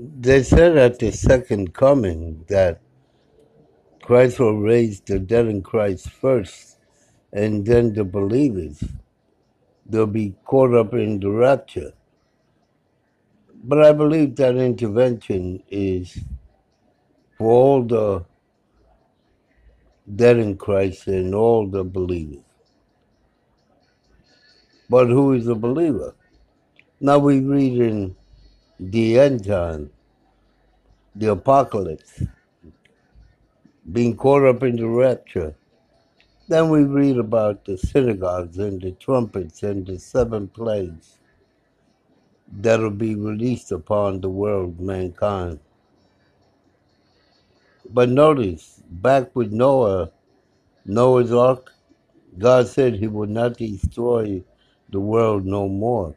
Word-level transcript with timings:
They 0.00 0.44
said 0.44 0.76
at 0.76 1.00
the 1.00 1.10
second 1.10 1.74
coming 1.74 2.44
that 2.48 2.80
Christ 4.00 4.38
will 4.38 4.56
raise 4.60 5.00
the 5.00 5.18
dead 5.18 5.46
in 5.46 5.60
Christ 5.60 6.08
first, 6.08 6.78
and 7.32 7.66
then 7.66 7.94
the 7.94 8.04
believers. 8.04 8.84
They'll 9.86 10.06
be 10.06 10.36
caught 10.44 10.72
up 10.72 10.94
in 10.94 11.18
the 11.18 11.30
rapture. 11.30 11.94
But 13.64 13.84
I 13.84 13.92
believe 13.92 14.36
that 14.36 14.54
intervention 14.54 15.64
is 15.68 16.16
for 17.36 17.50
all 17.50 17.82
the 17.82 18.24
dead 20.14 20.38
in 20.38 20.56
Christ 20.58 21.08
and 21.08 21.34
all 21.34 21.66
the 21.66 21.82
believers. 21.82 22.44
But 24.88 25.08
who 25.08 25.32
is 25.32 25.48
a 25.48 25.56
believer? 25.56 26.14
Now 27.00 27.18
we 27.18 27.40
read 27.40 27.80
in 27.80 28.14
the 28.80 29.18
end 29.18 29.44
time, 29.44 29.90
the 31.16 31.32
apocalypse, 31.32 32.22
being 33.92 34.16
caught 34.16 34.44
up 34.44 34.62
in 34.62 34.76
the 34.76 34.86
rapture. 34.86 35.54
Then 36.48 36.70
we 36.70 36.84
read 36.84 37.18
about 37.18 37.64
the 37.64 37.76
synagogues 37.76 38.58
and 38.58 38.80
the 38.80 38.92
trumpets 38.92 39.62
and 39.62 39.86
the 39.86 39.98
seven 39.98 40.48
plagues 40.48 41.18
that'll 42.50 42.90
be 42.90 43.14
released 43.14 43.72
upon 43.72 44.20
the 44.20 44.30
world, 44.30 44.80
mankind. 44.80 45.58
But 47.90 48.08
notice, 48.08 48.82
back 48.88 49.34
with 49.34 49.52
Noah, 49.52 50.10
Noah's 50.84 51.32
Ark, 51.32 51.72
God 52.38 52.68
said 52.68 52.94
he 52.94 53.08
would 53.08 53.30
not 53.30 53.56
destroy 53.56 54.42
the 54.90 55.00
world 55.00 55.44
no 55.44 55.68
more. 55.68 56.14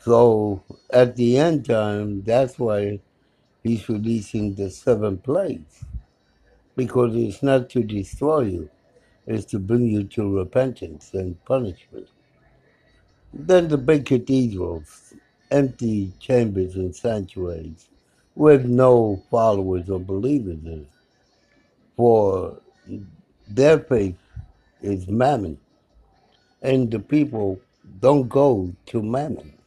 So 0.00 0.62
at 0.90 1.16
the 1.16 1.38
end 1.38 1.66
time, 1.66 2.22
that's 2.22 2.58
why 2.58 3.00
he's 3.62 3.88
releasing 3.88 4.54
the 4.54 4.70
seven 4.70 5.18
plagues. 5.18 5.84
Because 6.76 7.16
it's 7.16 7.42
not 7.42 7.68
to 7.70 7.82
destroy 7.82 8.40
you, 8.42 8.70
it's 9.26 9.44
to 9.46 9.58
bring 9.58 9.86
you 9.86 10.04
to 10.04 10.38
repentance 10.38 11.12
and 11.14 11.42
punishment. 11.44 12.08
Then 13.32 13.68
the 13.68 13.76
big 13.76 14.06
cathedrals, 14.06 15.12
empty 15.50 16.12
chambers 16.20 16.76
and 16.76 16.94
sanctuaries 16.94 17.88
with 18.34 18.64
no 18.64 19.22
followers 19.30 19.90
or 19.90 19.98
believers 19.98 20.58
in 20.64 20.86
it. 20.86 20.88
For 21.96 22.60
their 23.48 23.80
faith 23.80 24.16
is 24.80 25.08
mammon, 25.08 25.58
and 26.62 26.90
the 26.90 27.00
people 27.00 27.60
don't 28.00 28.28
go 28.28 28.72
to 28.86 29.02
mammon, 29.02 29.57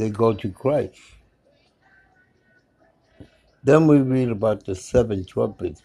they 0.00 0.08
go 0.08 0.32
to 0.32 0.50
Christ. 0.50 0.98
Then 3.62 3.86
we 3.86 3.98
read 3.98 4.30
about 4.30 4.64
the 4.64 4.74
seven 4.74 5.26
trumpets 5.26 5.82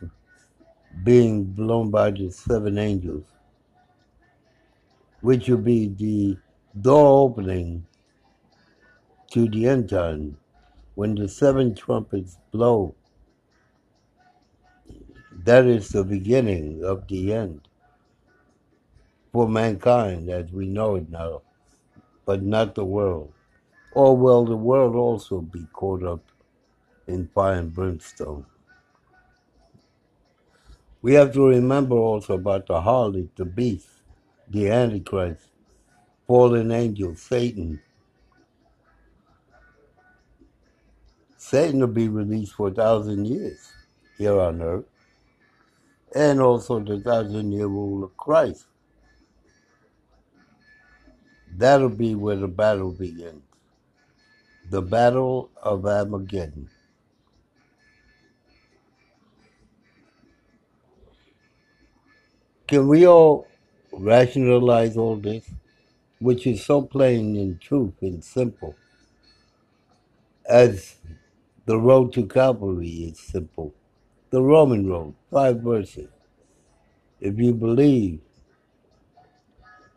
being 1.03 1.43
blown 1.43 1.91
by 1.91 2.11
the 2.11 2.31
seven 2.31 2.77
angels, 2.77 3.25
which 5.19 5.49
will 5.49 5.57
be 5.57 5.89
the 5.89 6.37
door 6.79 7.25
opening 7.27 7.85
to 9.31 9.49
the 9.49 9.67
end 9.67 9.89
time 9.89 10.37
when 10.93 11.15
the 11.15 11.27
seven 11.27 11.75
trumpets 11.75 12.37
blow. 12.51 12.95
That 15.43 15.65
is 15.65 15.89
the 15.89 16.05
beginning 16.05 16.85
of 16.85 17.05
the 17.09 17.33
end 17.33 17.67
for 19.33 19.49
mankind 19.49 20.29
as 20.29 20.49
we 20.53 20.67
know 20.67 20.95
it 20.95 21.09
now, 21.09 21.41
but 22.25 22.41
not 22.41 22.75
the 22.75 22.85
world. 22.85 23.34
Or 23.95 24.17
will 24.17 24.43
the 24.43 24.57
world 24.57 24.93
also 24.93 25.39
be 25.39 25.65
caught 25.71 26.03
up 26.03 26.21
in 27.07 27.29
fire 27.33 27.59
and 27.59 27.73
brimstone? 27.73 28.45
We 31.01 31.13
have 31.13 31.31
to 31.33 31.47
remember 31.47 31.95
also 31.95 32.33
about 32.33 32.67
the 32.67 32.81
harlot, 32.81 33.29
the 33.37 33.45
beast, 33.45 33.87
the 34.49 34.69
Antichrist, 34.69 35.45
fallen 36.27 36.71
angel, 36.73 37.15
Satan. 37.15 37.81
Satan 41.37 41.79
will 41.79 41.87
be 41.87 42.09
released 42.09 42.55
for 42.55 42.67
a 42.67 42.73
thousand 42.73 43.27
years 43.27 43.71
here 44.17 44.37
on 44.37 44.61
earth, 44.61 44.85
and 46.13 46.41
also 46.41 46.81
the 46.81 46.99
thousand 46.99 47.53
year 47.53 47.67
rule 47.67 48.03
of 48.03 48.17
Christ. 48.17 48.65
That'll 51.55 51.87
be 51.87 52.15
where 52.15 52.35
the 52.35 52.49
battle 52.49 52.91
begins. 52.91 53.44
The 54.71 54.81
battle 54.81 55.51
of 55.61 55.85
Armageddon. 55.85 56.69
Can 62.67 62.87
we 62.87 63.05
all 63.05 63.47
rationalize 63.93 64.97
all 64.97 65.17
this, 65.17 65.47
which 66.19 66.47
is 66.47 66.65
so 66.65 66.81
plain 66.81 67.35
in 67.35 67.59
truth 67.59 67.93
and 68.01 68.23
simple, 68.23 68.75
as 70.49 70.95
the 71.65 71.77
road 71.77 72.11
to 72.13 72.25
Calvary 72.25 72.89
is 72.89 73.19
simple? 73.19 73.73
The 74.31 74.41
Roman 74.41 74.89
road, 74.89 75.13
five 75.31 75.61
verses. 75.61 76.09
If 77.21 77.37
you 77.37 77.53
believe, 77.53 78.19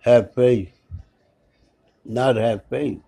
have 0.03 0.35
faith, 0.35 0.73
not 2.05 2.37
have 2.37 2.65
faith. 2.67 3.01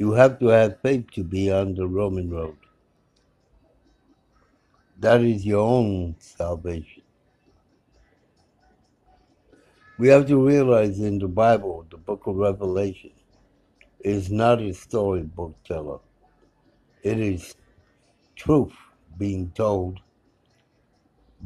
You 0.00 0.12
have 0.12 0.38
to 0.38 0.46
have 0.46 0.80
faith 0.80 1.10
to 1.10 1.22
be 1.22 1.52
on 1.52 1.74
the 1.74 1.86
Roman 1.86 2.30
road. 2.30 2.56
That 4.98 5.20
is 5.20 5.44
your 5.44 5.60
own 5.60 6.16
salvation. 6.18 7.02
We 9.98 10.08
have 10.08 10.26
to 10.28 10.38
realize 10.38 11.00
in 11.00 11.18
the 11.18 11.28
Bible, 11.28 11.84
the 11.90 11.98
book 11.98 12.26
of 12.26 12.36
Revelation, 12.36 13.10
is 14.00 14.30
not 14.30 14.62
a 14.62 14.72
storybook 14.72 15.62
teller. 15.64 15.98
It 17.02 17.20
is 17.20 17.54
truth 18.36 18.72
being 19.18 19.52
told 19.54 20.00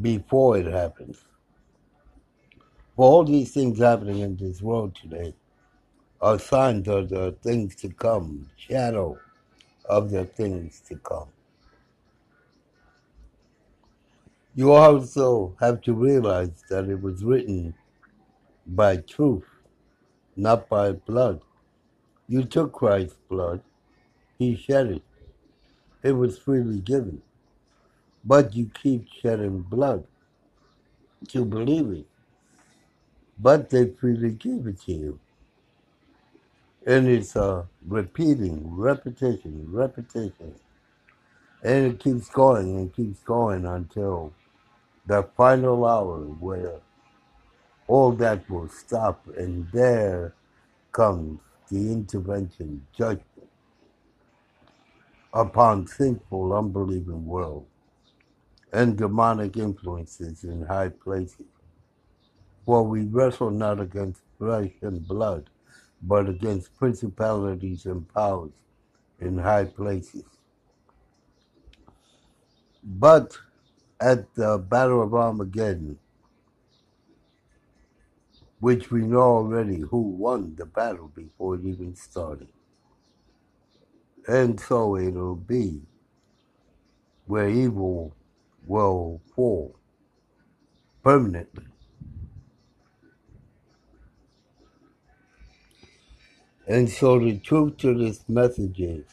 before 0.01 0.59
it 0.59 0.67
happens. 0.67 1.25
For 2.95 3.05
all 3.05 3.25
these 3.25 3.53
things 3.53 3.81
happening 3.81 4.21
in 4.21 4.37
this 4.37 4.63
world 4.63 4.95
today 4.95 5.35
are 6.25 6.39
signs 6.39 6.89
of 6.89 7.11
the 7.11 7.33
things 7.43 7.77
to 7.77 7.91
come, 7.91 8.49
shadow 8.57 9.19
of 9.85 10.11
the 10.11 10.25
things 10.25 10.81
to 10.89 10.97
come. 10.97 11.29
You 14.55 14.73
also 14.73 15.55
have 15.61 15.83
to 15.83 15.93
realize 15.93 16.65
that 16.71 16.89
it 16.89 17.03
was 17.03 17.23
written 17.23 17.75
by 18.67 18.97
truth, 18.97 19.45
not 20.35 20.67
by 20.67 20.93
blood. 20.93 21.43
You 22.27 22.45
took 22.45 22.73
Christ's 22.73 23.19
blood, 23.29 23.61
He 24.39 24.57
shed 24.57 24.87
it. 24.93 25.03
It 26.03 26.13
was 26.13 26.39
freely 26.39 26.81
given. 26.81 27.21
But 28.25 28.57
you 28.57 28.71
keep 28.83 29.09
shedding 29.21 29.61
blood 29.61 30.07
to 31.29 31.45
believe 31.45 31.91
it. 31.91 32.07
But 33.39 33.69
they 33.69 33.91
freely 33.91 34.31
gave 34.31 34.67
it 34.67 34.81
to 34.87 34.93
you. 34.93 35.21
And 36.87 37.09
it's 37.09 37.37
a 37.37 37.67
repeating, 37.87 38.63
repetition, 38.77 39.67
repetition. 39.71 40.55
And 41.63 41.87
it 41.93 42.01
keeps 42.01 42.29
going 42.29 42.77
and 42.77 42.95
keeps 42.95 43.21
going 43.21 43.67
until 43.67 44.33
the 45.07 45.29
final 45.37 45.87
hour 45.87 46.19
where 46.21 46.81
all 47.89 48.13
that 48.13 48.49
will 48.51 48.69
stop 48.69 49.27
and 49.37 49.69
there 49.73 50.35
comes 50.93 51.41
the 51.71 51.93
intervention 51.93 52.87
judgment 52.97 53.25
upon 55.35 55.87
sinful, 55.87 56.53
unbelieving 56.55 57.27
world 57.27 57.67
and 58.73 58.97
demonic 58.99 59.57
influences 59.57 60.45
in 60.45 60.67
high 60.67 60.89
places. 60.91 61.47
For 62.67 62.83
we 62.85 63.03
wrestle 63.03 63.51
not 63.51 63.81
against 63.81 64.23
flesh 64.39 64.73
and 64.83 65.07
blood, 65.07 65.51
but 66.07 66.29
against 66.29 66.77
principalities 66.77 67.87
and 67.87 68.07
powers 68.13 68.53
in 69.21 69.39
high 69.39 69.65
places. 69.65 70.25
But 72.83 73.39
at 74.01 74.35
the 74.35 74.59
Battle 74.59 75.03
of 75.03 75.15
Armageddon, 75.15 75.99
which 78.61 78.91
we 78.91 79.01
know 79.03 79.21
already 79.21 79.81
who 79.81 80.01
won 80.01 80.55
the 80.57 80.67
battle 80.67 81.11
before 81.15 81.55
it 81.55 81.65
even 81.65 81.95
started. 81.97 82.49
And 84.27 84.59
so 84.59 84.97
it'll 84.97 85.37
be 85.37 85.83
where 87.27 87.49
evil 87.49 88.15
will 88.67 89.21
fall 89.35 89.79
permanently. 91.03 91.65
And 96.67 96.89
so 96.89 97.19
the 97.19 97.39
truth 97.39 97.77
to 97.79 97.93
this 97.93 98.27
message 98.29 98.81
is 98.81 99.05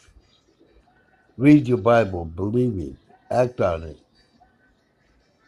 read 1.38 1.68
your 1.68 1.80
Bible, 1.80 2.24
believe 2.24 2.80
it, 2.80 2.96
act 3.30 3.60
on 3.60 3.84
it, 3.84 4.00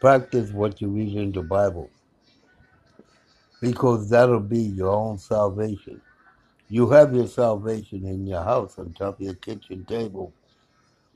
practice 0.01 0.51
what 0.51 0.81
you 0.81 0.89
read 0.89 1.15
in 1.15 1.31
the 1.31 1.41
Bible, 1.41 1.89
because 3.61 4.09
that'll 4.09 4.41
be 4.41 4.59
your 4.59 4.91
own 4.91 5.17
salvation. 5.17 6.01
You 6.69 6.89
have 6.89 7.15
your 7.15 7.27
salvation 7.27 8.05
in 8.05 8.27
your 8.27 8.44
house 8.44 8.77
on 8.77 8.94
top 8.94 9.15
of 9.15 9.21
your 9.21 9.35
kitchen 9.35 9.85
table 9.85 10.33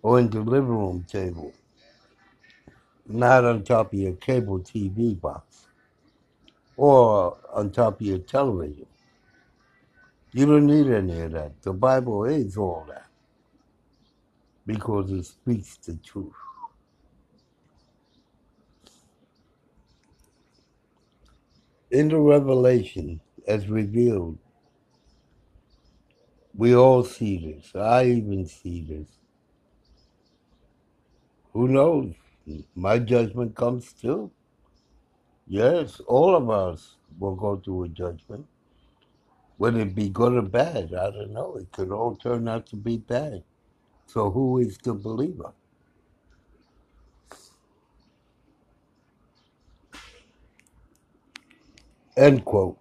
or 0.01 0.19
in 0.19 0.29
the 0.29 0.39
living 0.39 0.69
room 0.69 1.05
table, 1.07 1.53
not 3.07 3.43
on 3.43 3.63
top 3.63 3.93
of 3.93 3.99
your 3.99 4.13
cable 4.13 4.59
TV 4.59 5.19
box 5.19 5.67
or 6.77 7.37
on 7.53 7.71
top 7.71 7.99
of 7.99 8.07
your 8.07 8.19
television. 8.19 8.86
You 10.37 10.45
don't 10.45 10.67
need 10.67 10.85
any 10.85 11.19
of 11.21 11.31
that. 11.31 11.63
The 11.63 11.73
Bible 11.73 12.25
is 12.25 12.57
all 12.57 12.85
that 12.89 13.07
because 14.67 15.11
it 15.11 15.25
speaks 15.25 15.77
the 15.77 15.95
truth. 15.95 16.31
In 21.89 22.09
the 22.09 22.19
Revelation, 22.19 23.19
as 23.47 23.67
revealed, 23.67 24.37
we 26.53 26.75
all 26.75 27.03
see 27.03 27.55
this. 27.55 27.75
I 27.75 28.05
even 28.05 28.45
see 28.45 28.83
this. 28.87 29.07
Who 31.53 31.67
knows? 31.67 32.13
My 32.75 32.99
judgment 32.99 33.55
comes 33.55 33.91
too. 33.91 34.29
Yes, 35.47 35.99
all 36.01 36.35
of 36.35 36.47
us 36.51 36.97
will 37.17 37.35
go 37.35 37.55
through 37.57 37.85
a 37.85 37.89
judgment. 37.89 38.45
Whether 39.57 39.81
it 39.81 39.95
be 39.95 40.09
good 40.09 40.33
or 40.35 40.43
bad, 40.43 40.93
I 40.93 41.11
don't 41.11 41.33
know. 41.33 41.57
It 41.57 41.71
could 41.71 41.91
all 41.91 42.15
turn 42.15 42.47
out 42.47 42.67
to 42.67 42.77
be 42.77 42.97
bad. 42.97 43.43
So 44.07 44.31
who 44.31 44.59
is 44.59 44.77
the 44.79 44.93
believer? 44.93 45.53
End 52.17 52.45
quote. 52.45 52.79